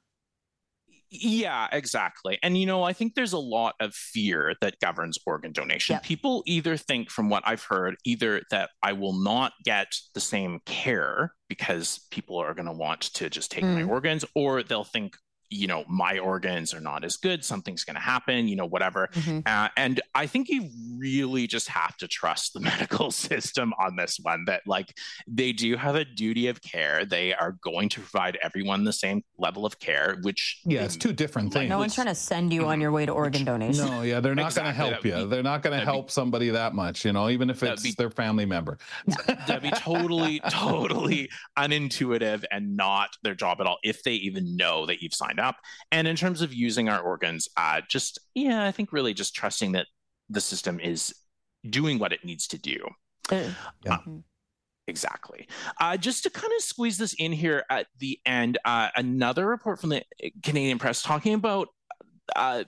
Yeah, 1.13 1.67
exactly. 1.73 2.39
And 2.41 2.57
you 2.57 2.65
know, 2.65 2.83
I 2.83 2.93
think 2.93 3.15
there's 3.15 3.33
a 3.33 3.37
lot 3.37 3.75
of 3.81 3.93
fear 3.93 4.55
that 4.61 4.79
governs 4.79 5.19
organ 5.25 5.51
donation. 5.51 5.95
Yep. 5.95 6.03
People 6.03 6.43
either 6.45 6.77
think, 6.77 7.09
from 7.09 7.29
what 7.29 7.43
I've 7.45 7.63
heard, 7.63 7.97
either 8.05 8.43
that 8.49 8.69
I 8.81 8.93
will 8.93 9.13
not 9.13 9.51
get 9.65 9.93
the 10.13 10.21
same 10.21 10.61
care 10.65 11.33
because 11.49 12.07
people 12.11 12.37
are 12.37 12.53
going 12.53 12.65
to 12.65 12.71
want 12.71 13.01
to 13.01 13.29
just 13.29 13.51
take 13.51 13.65
mm. 13.65 13.75
my 13.75 13.83
organs, 13.83 14.23
or 14.35 14.63
they'll 14.63 14.85
think, 14.85 15.17
you 15.51 15.67
know 15.67 15.83
my 15.87 16.17
organs 16.17 16.73
are 16.73 16.79
not 16.79 17.03
as 17.03 17.17
good 17.17 17.45
something's 17.45 17.83
going 17.83 17.95
to 17.95 18.01
happen 18.01 18.47
you 18.47 18.55
know 18.55 18.65
whatever. 18.65 19.09
Mm-hmm. 19.13 19.39
uh, 19.45 19.67
and 19.77 20.01
i 20.15 20.25
think 20.25 20.49
you 20.49 20.69
really 20.97 21.47
just 21.47 21.67
have 21.67 21.97
to 21.97 22.07
trust 22.07 22.53
the 22.53 22.59
medical 22.71 23.11
system 23.11 23.73
on 23.79 23.95
this 23.95 24.17
one 24.21 24.45
that 24.45 24.61
like 24.65 24.95
they 25.27 25.51
do 25.51 25.75
have 25.75 25.95
a 25.95 26.05
duty 26.05 26.47
of 26.47 26.61
care. 26.61 27.05
They 27.05 27.33
are 27.33 27.57
going 27.63 27.89
to 27.89 27.99
provide 27.99 28.37
everyone 28.41 28.83
the 28.83 28.93
same 28.93 29.23
level 29.37 29.65
of 29.65 29.79
care 29.79 30.17
which 30.21 30.61
yeah 30.65 30.83
it's 30.83 30.95
two 30.95 31.13
different 31.13 31.51
things. 31.53 31.69
No 31.69 31.79
one's 31.79 31.95
trying 31.95 32.07
to 32.07 32.15
send 32.15 32.53
you 32.53 32.65
on 32.65 32.79
your 32.79 32.91
way 32.91 33.05
to 33.05 33.11
organ 33.11 33.43
donation. 33.43 33.85
No 33.85 34.01
yeah 34.03 34.19
they're 34.19 34.35
not 34.35 34.47
exactly. 34.47 34.73
going 34.73 34.89
to 34.89 34.93
help 34.93 35.05
you. 35.05 35.25
Be, 35.25 35.29
they're 35.35 35.43
not 35.43 35.61
going 35.61 35.77
to 35.77 35.83
help 35.83 36.07
be, 36.07 36.11
somebody 36.11 36.49
that 36.49 36.73
much 36.73 37.03
you 37.03 37.13
know 37.13 37.29
even 37.29 37.49
if 37.49 37.61
it's 37.63 37.83
be, 37.83 37.93
their 37.97 38.09
family 38.09 38.45
member. 38.45 38.77
That'd 39.27 39.63
be 39.63 39.71
totally 39.71 40.39
totally 40.49 41.29
unintuitive 41.57 42.43
and 42.51 42.77
not 42.77 43.09
their 43.23 43.35
job 43.35 43.59
at 43.59 43.67
all 43.67 43.77
if 43.83 44.03
they 44.03 44.13
even 44.13 44.55
know 44.55 44.85
that 44.85 45.01
you've 45.01 45.13
signed 45.13 45.39
up. 45.41 45.57
And 45.91 46.07
in 46.07 46.15
terms 46.15 46.41
of 46.41 46.53
using 46.53 46.87
our 46.87 47.01
organs, 47.01 47.49
uh, 47.57 47.81
just, 47.89 48.19
yeah, 48.33 48.63
I 48.63 48.71
think 48.71 48.93
really 48.93 49.13
just 49.13 49.35
trusting 49.35 49.73
that 49.73 49.87
the 50.29 50.41
system 50.41 50.79
is 50.79 51.13
doing 51.69 51.99
what 51.99 52.13
it 52.13 52.23
needs 52.23 52.47
to 52.47 52.57
do. 52.57 52.77
Yeah. 53.31 53.49
Uh, 53.89 53.97
exactly. 54.87 55.47
Uh, 55.79 55.97
just 55.97 56.23
to 56.23 56.29
kind 56.29 56.51
of 56.55 56.63
squeeze 56.63 56.97
this 56.97 57.13
in 57.13 57.31
here 57.31 57.63
at 57.69 57.87
the 57.99 58.19
end, 58.25 58.57
uh, 58.65 58.89
another 58.95 59.45
report 59.45 59.79
from 59.79 59.89
the 59.89 60.03
Canadian 60.43 60.79
Press 60.79 61.01
talking 61.01 61.33
about 61.33 61.67
uh, 62.35 62.63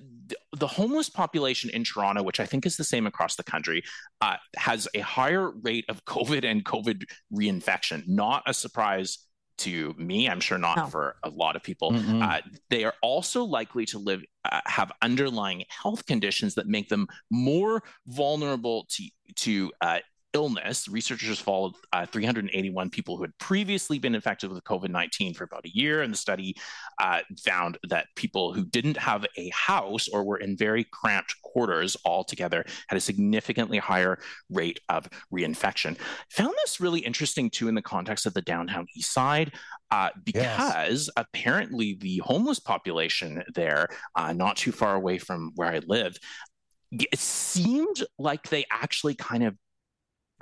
the 0.58 0.68
homeless 0.68 1.10
population 1.10 1.70
in 1.70 1.84
Toronto, 1.84 2.24
which 2.24 2.40
I 2.40 2.46
think 2.46 2.66
is 2.66 2.76
the 2.76 2.84
same 2.84 3.08
across 3.08 3.36
the 3.36 3.44
country, 3.44 3.84
uh, 4.22 4.36
has 4.56 4.88
a 4.94 5.00
higher 5.00 5.52
rate 5.52 5.86
of 5.90 6.04
COVID 6.06 6.44
and 6.44 6.66
COVID 6.66 7.06
reinfection. 7.34 8.04
Not 8.08 8.44
a 8.46 8.54
surprise 8.54 9.20
to 9.60 9.94
me. 9.98 10.28
I'm 10.28 10.40
sure 10.40 10.58
not 10.58 10.78
no. 10.78 10.88
for 10.88 11.16
a 11.24 11.30
lot 11.30 11.56
of 11.56 11.64
people. 11.64 11.96
Uh, 12.24 12.42
they 12.70 12.84
are 12.84 12.94
also 13.02 13.44
likely 13.44 13.86
to 13.88 14.00
live 14.00 14.24
uh, 14.46 14.62
have 14.66 14.92
underlying 15.02 15.64
health 15.70 16.06
conditions 16.06 16.56
that 16.56 16.68
make 16.68 16.90
them 16.90 17.08
more 17.30 17.84
vulnerable 18.08 18.86
to 18.90 19.04
to 19.36 19.72
uh, 19.82 20.00
illness, 20.34 20.88
researchers 20.88 21.40
followed 21.40 21.74
uh, 21.92 22.06
381 22.06 22.90
people 22.90 23.16
who 23.16 23.24
had 23.24 23.38
previously 23.38 24.00
been 24.00 24.16
infected 24.16 24.52
with 24.52 24.64
COVID 24.64 24.90
19 24.90 25.34
for 25.34 25.44
about 25.44 25.66
a 25.66 25.76
year. 25.76 26.02
And 26.02 26.14
the 26.14 26.18
study 26.18 26.56
uh, 27.02 27.22
found 27.44 27.78
that 27.90 28.08
people 28.16 28.54
who 28.54 28.66
didn't 28.66 28.98
have 28.98 29.26
a 29.38 29.50
house 29.50 30.08
or 30.08 30.24
were 30.24 30.38
in 30.38 30.58
very 30.58 30.84
cramped 30.84 31.36
quarters 31.42 31.96
altogether 32.06 32.66
had 32.88 32.98
a 32.98 33.02
significantly 33.02 33.78
higher 33.78 34.20
rate 34.50 34.80
of 34.90 35.08
reinfection. 35.34 35.98
Found 36.32 36.54
this 36.64 36.80
really 36.80 37.00
interesting 37.00 37.50
too 37.50 37.68
in 37.68 37.76
the 37.76 37.82
context 37.82 38.26
of 38.26 38.34
the 38.34 38.42
downtown 38.42 38.88
east 38.96 39.14
side. 39.14 39.54
Uh, 39.92 40.10
because 40.24 41.06
yes. 41.06 41.10
apparently 41.18 41.96
the 42.02 42.18
homeless 42.26 42.60
population 42.60 43.44
there, 43.54 43.88
uh, 44.16 44.34
not 44.34 44.58
too 44.58 44.72
far 44.72 44.96
away 44.96 45.20
from 45.20 45.52
where 45.54 45.68
I 45.68 45.82
live, 45.86 46.18
it 46.92 47.20
seemed 47.20 48.04
like 48.18 48.50
they 48.50 48.66
actually 48.72 49.14
kind 49.14 49.44
of 49.44 49.56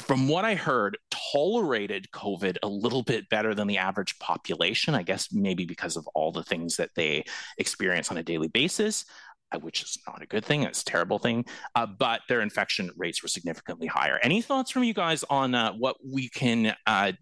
from 0.02 0.28
what 0.28 0.46
I 0.46 0.56
heard, 0.56 0.98
tolerated 1.32 2.08
COVID 2.14 2.58
a 2.64 2.68
little 2.68 3.04
bit 3.04 3.30
better 3.30 3.54
than 3.56 3.68
the 3.68 3.78
average 3.78 4.18
population. 4.20 4.96
I 4.96 5.04
guess 5.04 5.32
maybe 5.32 5.66
because 5.66 5.98
of 5.98 6.08
all 6.16 6.32
the 6.32 6.44
things 6.44 6.78
that 6.78 6.92
they 6.96 7.24
experience 7.58 8.12
on 8.12 8.18
a 8.18 8.24
daily 8.24 8.48
basis, 8.48 9.06
uh, 9.52 9.60
which 9.60 9.82
is 9.84 9.98
not 10.08 10.22
a 10.22 10.28
good 10.28 10.46
thing. 10.46 10.64
It's 10.64 10.82
a 10.82 10.86
terrible 10.86 11.20
thing. 11.20 11.46
Uh, 11.76 11.86
but 11.86 12.22
their 12.28 12.42
infection 12.42 12.92
rates 12.98 13.22
were 13.22 13.30
significantly 13.30 13.88
higher. 13.88 14.20
Any 14.22 14.42
thoughts 14.42 14.72
from 14.72 14.84
you 14.84 14.94
guys 14.94 15.24
on 15.30 15.56
uh, 15.56 15.74
what 15.74 15.98
we 16.06 16.30
can 16.30 16.76
uh, 16.88 17.14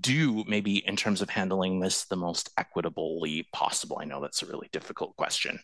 do, 0.00 0.44
maybe 0.46 0.86
in 0.86 0.96
terms 0.96 1.22
of 1.22 1.30
handling 1.30 1.80
this 1.80 2.04
the 2.04 2.16
most 2.16 2.50
equitably 2.58 3.48
possible? 3.52 3.98
I 4.00 4.04
know 4.04 4.20
that's 4.20 4.42
a 4.42 4.46
really 4.46 4.68
difficult 4.72 5.16
question. 5.16 5.58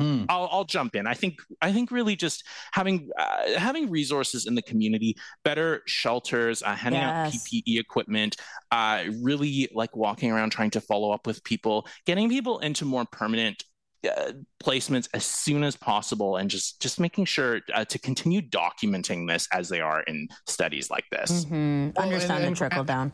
Mm. 0.00 0.26
I'll, 0.28 0.48
I'll 0.50 0.64
jump 0.64 0.94
in. 0.94 1.06
I 1.06 1.14
think 1.14 1.40
I 1.62 1.72
think 1.72 1.90
really 1.90 2.16
just 2.16 2.44
having 2.72 3.08
uh, 3.18 3.58
having 3.58 3.90
resources 3.90 4.46
in 4.46 4.54
the 4.54 4.62
community, 4.62 5.16
better 5.42 5.82
shelters, 5.86 6.62
uh, 6.62 6.74
handing 6.74 7.00
yes. 7.00 7.34
out 7.34 7.40
PPE 7.40 7.80
equipment, 7.80 8.36
uh, 8.70 9.04
really 9.22 9.68
like 9.72 9.96
walking 9.96 10.30
around 10.30 10.50
trying 10.50 10.70
to 10.70 10.80
follow 10.80 11.12
up 11.12 11.26
with 11.26 11.42
people, 11.44 11.86
getting 12.04 12.28
people 12.28 12.58
into 12.58 12.84
more 12.84 13.06
permanent 13.10 13.64
uh, 14.06 14.32
placements 14.62 15.08
as 15.14 15.24
soon 15.24 15.64
as 15.64 15.76
possible, 15.76 16.36
and 16.36 16.50
just 16.50 16.80
just 16.80 17.00
making 17.00 17.24
sure 17.24 17.60
uh, 17.72 17.84
to 17.86 17.98
continue 17.98 18.42
documenting 18.42 19.26
this 19.26 19.48
as 19.52 19.68
they 19.68 19.80
are 19.80 20.02
in 20.02 20.28
studies 20.46 20.90
like 20.90 21.04
this. 21.10 21.46
Mm-hmm. 21.46 21.90
Well, 21.96 22.04
Understand 22.04 22.38
and, 22.38 22.46
and, 22.48 22.56
the 22.56 22.58
trickle 22.58 22.78
and, 22.80 22.86
down. 22.86 23.12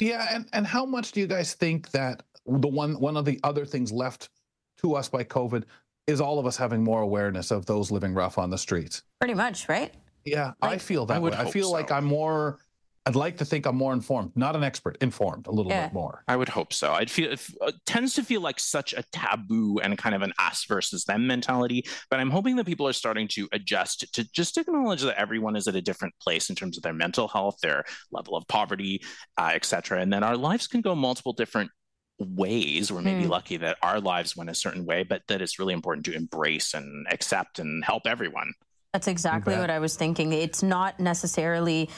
Yeah, 0.00 0.26
and 0.32 0.46
and 0.52 0.66
how 0.66 0.84
much 0.84 1.12
do 1.12 1.20
you 1.20 1.28
guys 1.28 1.54
think 1.54 1.90
that 1.92 2.24
the 2.44 2.68
one 2.68 2.98
one 2.98 3.16
of 3.16 3.24
the 3.24 3.38
other 3.44 3.64
things 3.64 3.92
left 3.92 4.30
to 4.78 4.94
us 4.94 5.08
by 5.08 5.24
COVID 5.24 5.64
is 6.08 6.20
all 6.20 6.38
of 6.40 6.46
us 6.46 6.56
having 6.56 6.82
more 6.82 7.02
awareness 7.02 7.52
of 7.52 7.66
those 7.66 7.92
living 7.92 8.14
rough 8.14 8.38
on 8.38 8.50
the 8.50 8.58
streets. 8.58 9.02
Pretty 9.20 9.34
much, 9.34 9.68
right? 9.68 9.94
Yeah, 10.24 10.52
like, 10.60 10.72
I 10.72 10.78
feel 10.78 11.06
that 11.06 11.16
I 11.16 11.20
way. 11.20 11.32
I 11.32 11.50
feel 11.50 11.68
so. 11.68 11.72
like 11.72 11.92
I'm 11.92 12.04
more. 12.04 12.58
I'd 13.06 13.16
like 13.16 13.38
to 13.38 13.44
think 13.46 13.64
I'm 13.64 13.76
more 13.76 13.94
informed, 13.94 14.32
not 14.36 14.54
an 14.54 14.62
expert, 14.62 14.98
informed 15.00 15.46
a 15.46 15.50
little 15.50 15.72
yeah. 15.72 15.86
bit 15.86 15.94
more. 15.94 16.24
I 16.28 16.36
would 16.36 16.50
hope 16.50 16.74
so. 16.74 16.92
I'd 16.92 17.10
feel 17.10 17.32
it 17.32 17.40
uh, 17.62 17.72
tends 17.86 18.12
to 18.16 18.22
feel 18.22 18.42
like 18.42 18.60
such 18.60 18.92
a 18.92 19.02
taboo 19.12 19.78
and 19.82 19.96
kind 19.96 20.14
of 20.14 20.20
an 20.20 20.34
us 20.38 20.66
versus 20.66 21.04
them 21.04 21.26
mentality. 21.26 21.86
But 22.10 22.20
I'm 22.20 22.30
hoping 22.30 22.56
that 22.56 22.66
people 22.66 22.86
are 22.86 22.92
starting 22.92 23.26
to 23.28 23.48
adjust 23.52 24.12
to 24.12 24.30
just 24.32 24.58
acknowledge 24.58 25.00
that 25.02 25.18
everyone 25.18 25.56
is 25.56 25.66
at 25.66 25.74
a 25.74 25.80
different 25.80 26.12
place 26.20 26.50
in 26.50 26.56
terms 26.56 26.76
of 26.76 26.82
their 26.82 26.92
mental 26.92 27.28
health, 27.28 27.56
their 27.62 27.84
level 28.12 28.36
of 28.36 28.46
poverty, 28.46 29.00
uh, 29.38 29.52
et 29.54 29.64
cetera, 29.64 30.02
and 30.02 30.12
that 30.12 30.22
our 30.22 30.36
lives 30.36 30.66
can 30.66 30.82
go 30.82 30.94
multiple 30.94 31.32
different 31.32 31.70
ways. 32.18 32.90
We're 32.90 33.02
maybe 33.02 33.24
mm. 33.24 33.28
lucky 33.28 33.56
that 33.58 33.78
our 33.82 34.00
lives 34.00 34.36
went 34.36 34.50
a 34.50 34.54
certain 34.54 34.84
way, 34.84 35.02
but 35.02 35.22
that 35.28 35.40
it's 35.40 35.58
really 35.58 35.74
important 35.74 36.06
to 36.06 36.12
embrace 36.14 36.74
and 36.74 37.06
accept 37.10 37.58
and 37.58 37.84
help 37.84 38.06
everyone. 38.06 38.54
That's 38.92 39.06
exactly 39.06 39.54
what 39.54 39.68
I 39.68 39.80
was 39.80 39.96
thinking. 39.96 40.32
It's 40.32 40.62
not 40.62 40.98
necessarily 40.98 41.90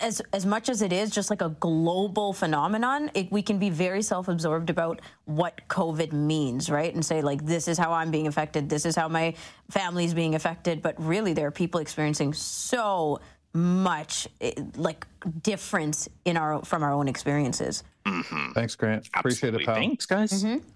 as 0.00 0.20
as 0.32 0.44
much 0.44 0.68
as 0.68 0.82
it 0.82 0.92
is 0.92 1.10
just 1.10 1.30
like 1.30 1.40
a 1.40 1.50
global 1.50 2.32
phenomenon. 2.32 3.12
It, 3.14 3.30
we 3.30 3.42
can 3.42 3.58
be 3.58 3.70
very 3.70 4.02
self-absorbed 4.02 4.68
about 4.68 5.00
what 5.24 5.60
COVID 5.68 6.12
means, 6.12 6.68
right? 6.68 6.92
And 6.92 7.04
say 7.04 7.22
like, 7.22 7.46
this 7.46 7.68
is 7.68 7.78
how 7.78 7.92
I'm 7.92 8.10
being 8.10 8.26
affected. 8.26 8.68
This 8.68 8.84
is 8.84 8.96
how 8.96 9.06
my 9.06 9.34
family's 9.70 10.14
being 10.14 10.34
affected. 10.34 10.82
But 10.82 10.96
really, 10.98 11.32
there 11.32 11.46
are 11.46 11.52
people 11.52 11.80
experiencing 11.80 12.34
so 12.34 13.20
much 13.54 14.26
eh, 14.40 14.52
like 14.76 15.06
difference 15.42 16.08
in 16.24 16.36
our 16.36 16.64
from 16.64 16.82
our 16.82 16.92
own 16.92 17.06
experiences. 17.06 17.84
Mm-hmm. 18.06 18.52
Thanks, 18.52 18.74
Grant. 18.74 19.08
Absolutely. 19.14 19.20
Appreciate 19.20 19.54
it, 19.54 19.66
pal. 19.66 19.74
Thanks, 19.74 20.06
guys. 20.06 20.44
Mm-hmm. 20.44 20.66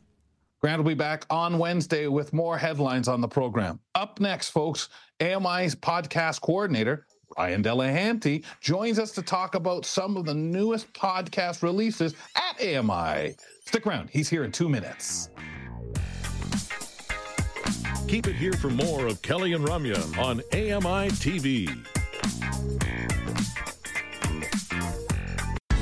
Grant 0.61 0.79
will 0.83 0.89
be 0.89 0.95
back 0.95 1.27
on 1.29 1.59
Wednesday 1.59 2.07
with 2.07 2.33
more 2.33 2.57
headlines 2.57 3.09
on 3.09 3.21
the 3.21 3.29
program. 3.29 3.79
Up 3.95 4.21
next, 4.21 4.51
folks, 4.51 4.89
AMI's 5.21 5.75
podcast 5.75 6.41
coordinator, 6.41 7.07
Ryan 7.37 7.63
Delahanty, 7.63 8.45
joins 8.61 8.99
us 8.99 9.13
to 9.13 9.23
talk 9.23 9.55
about 9.55 9.85
some 9.85 10.17
of 10.17 10.25
the 10.25 10.35
newest 10.35 10.93
podcast 10.93 11.63
releases 11.63 12.15
at 12.37 12.61
AMI. 12.61 13.37
Stick 13.67 13.87
around. 13.87 14.09
He's 14.11 14.29
here 14.29 14.45
in 14.45 14.53
two 14.53 14.69
minutes. 14.69 15.29
Keep 18.09 18.29
it 18.29 18.37
here 18.37 18.53
for 18.53 18.71
more 18.71 19.07
of 19.07 19.21
Kelly 19.23 19.53
and 19.53 19.65
Ramya 19.65 20.17
on 20.19 20.41
AMI 20.53 21.11
TV. 21.11 21.69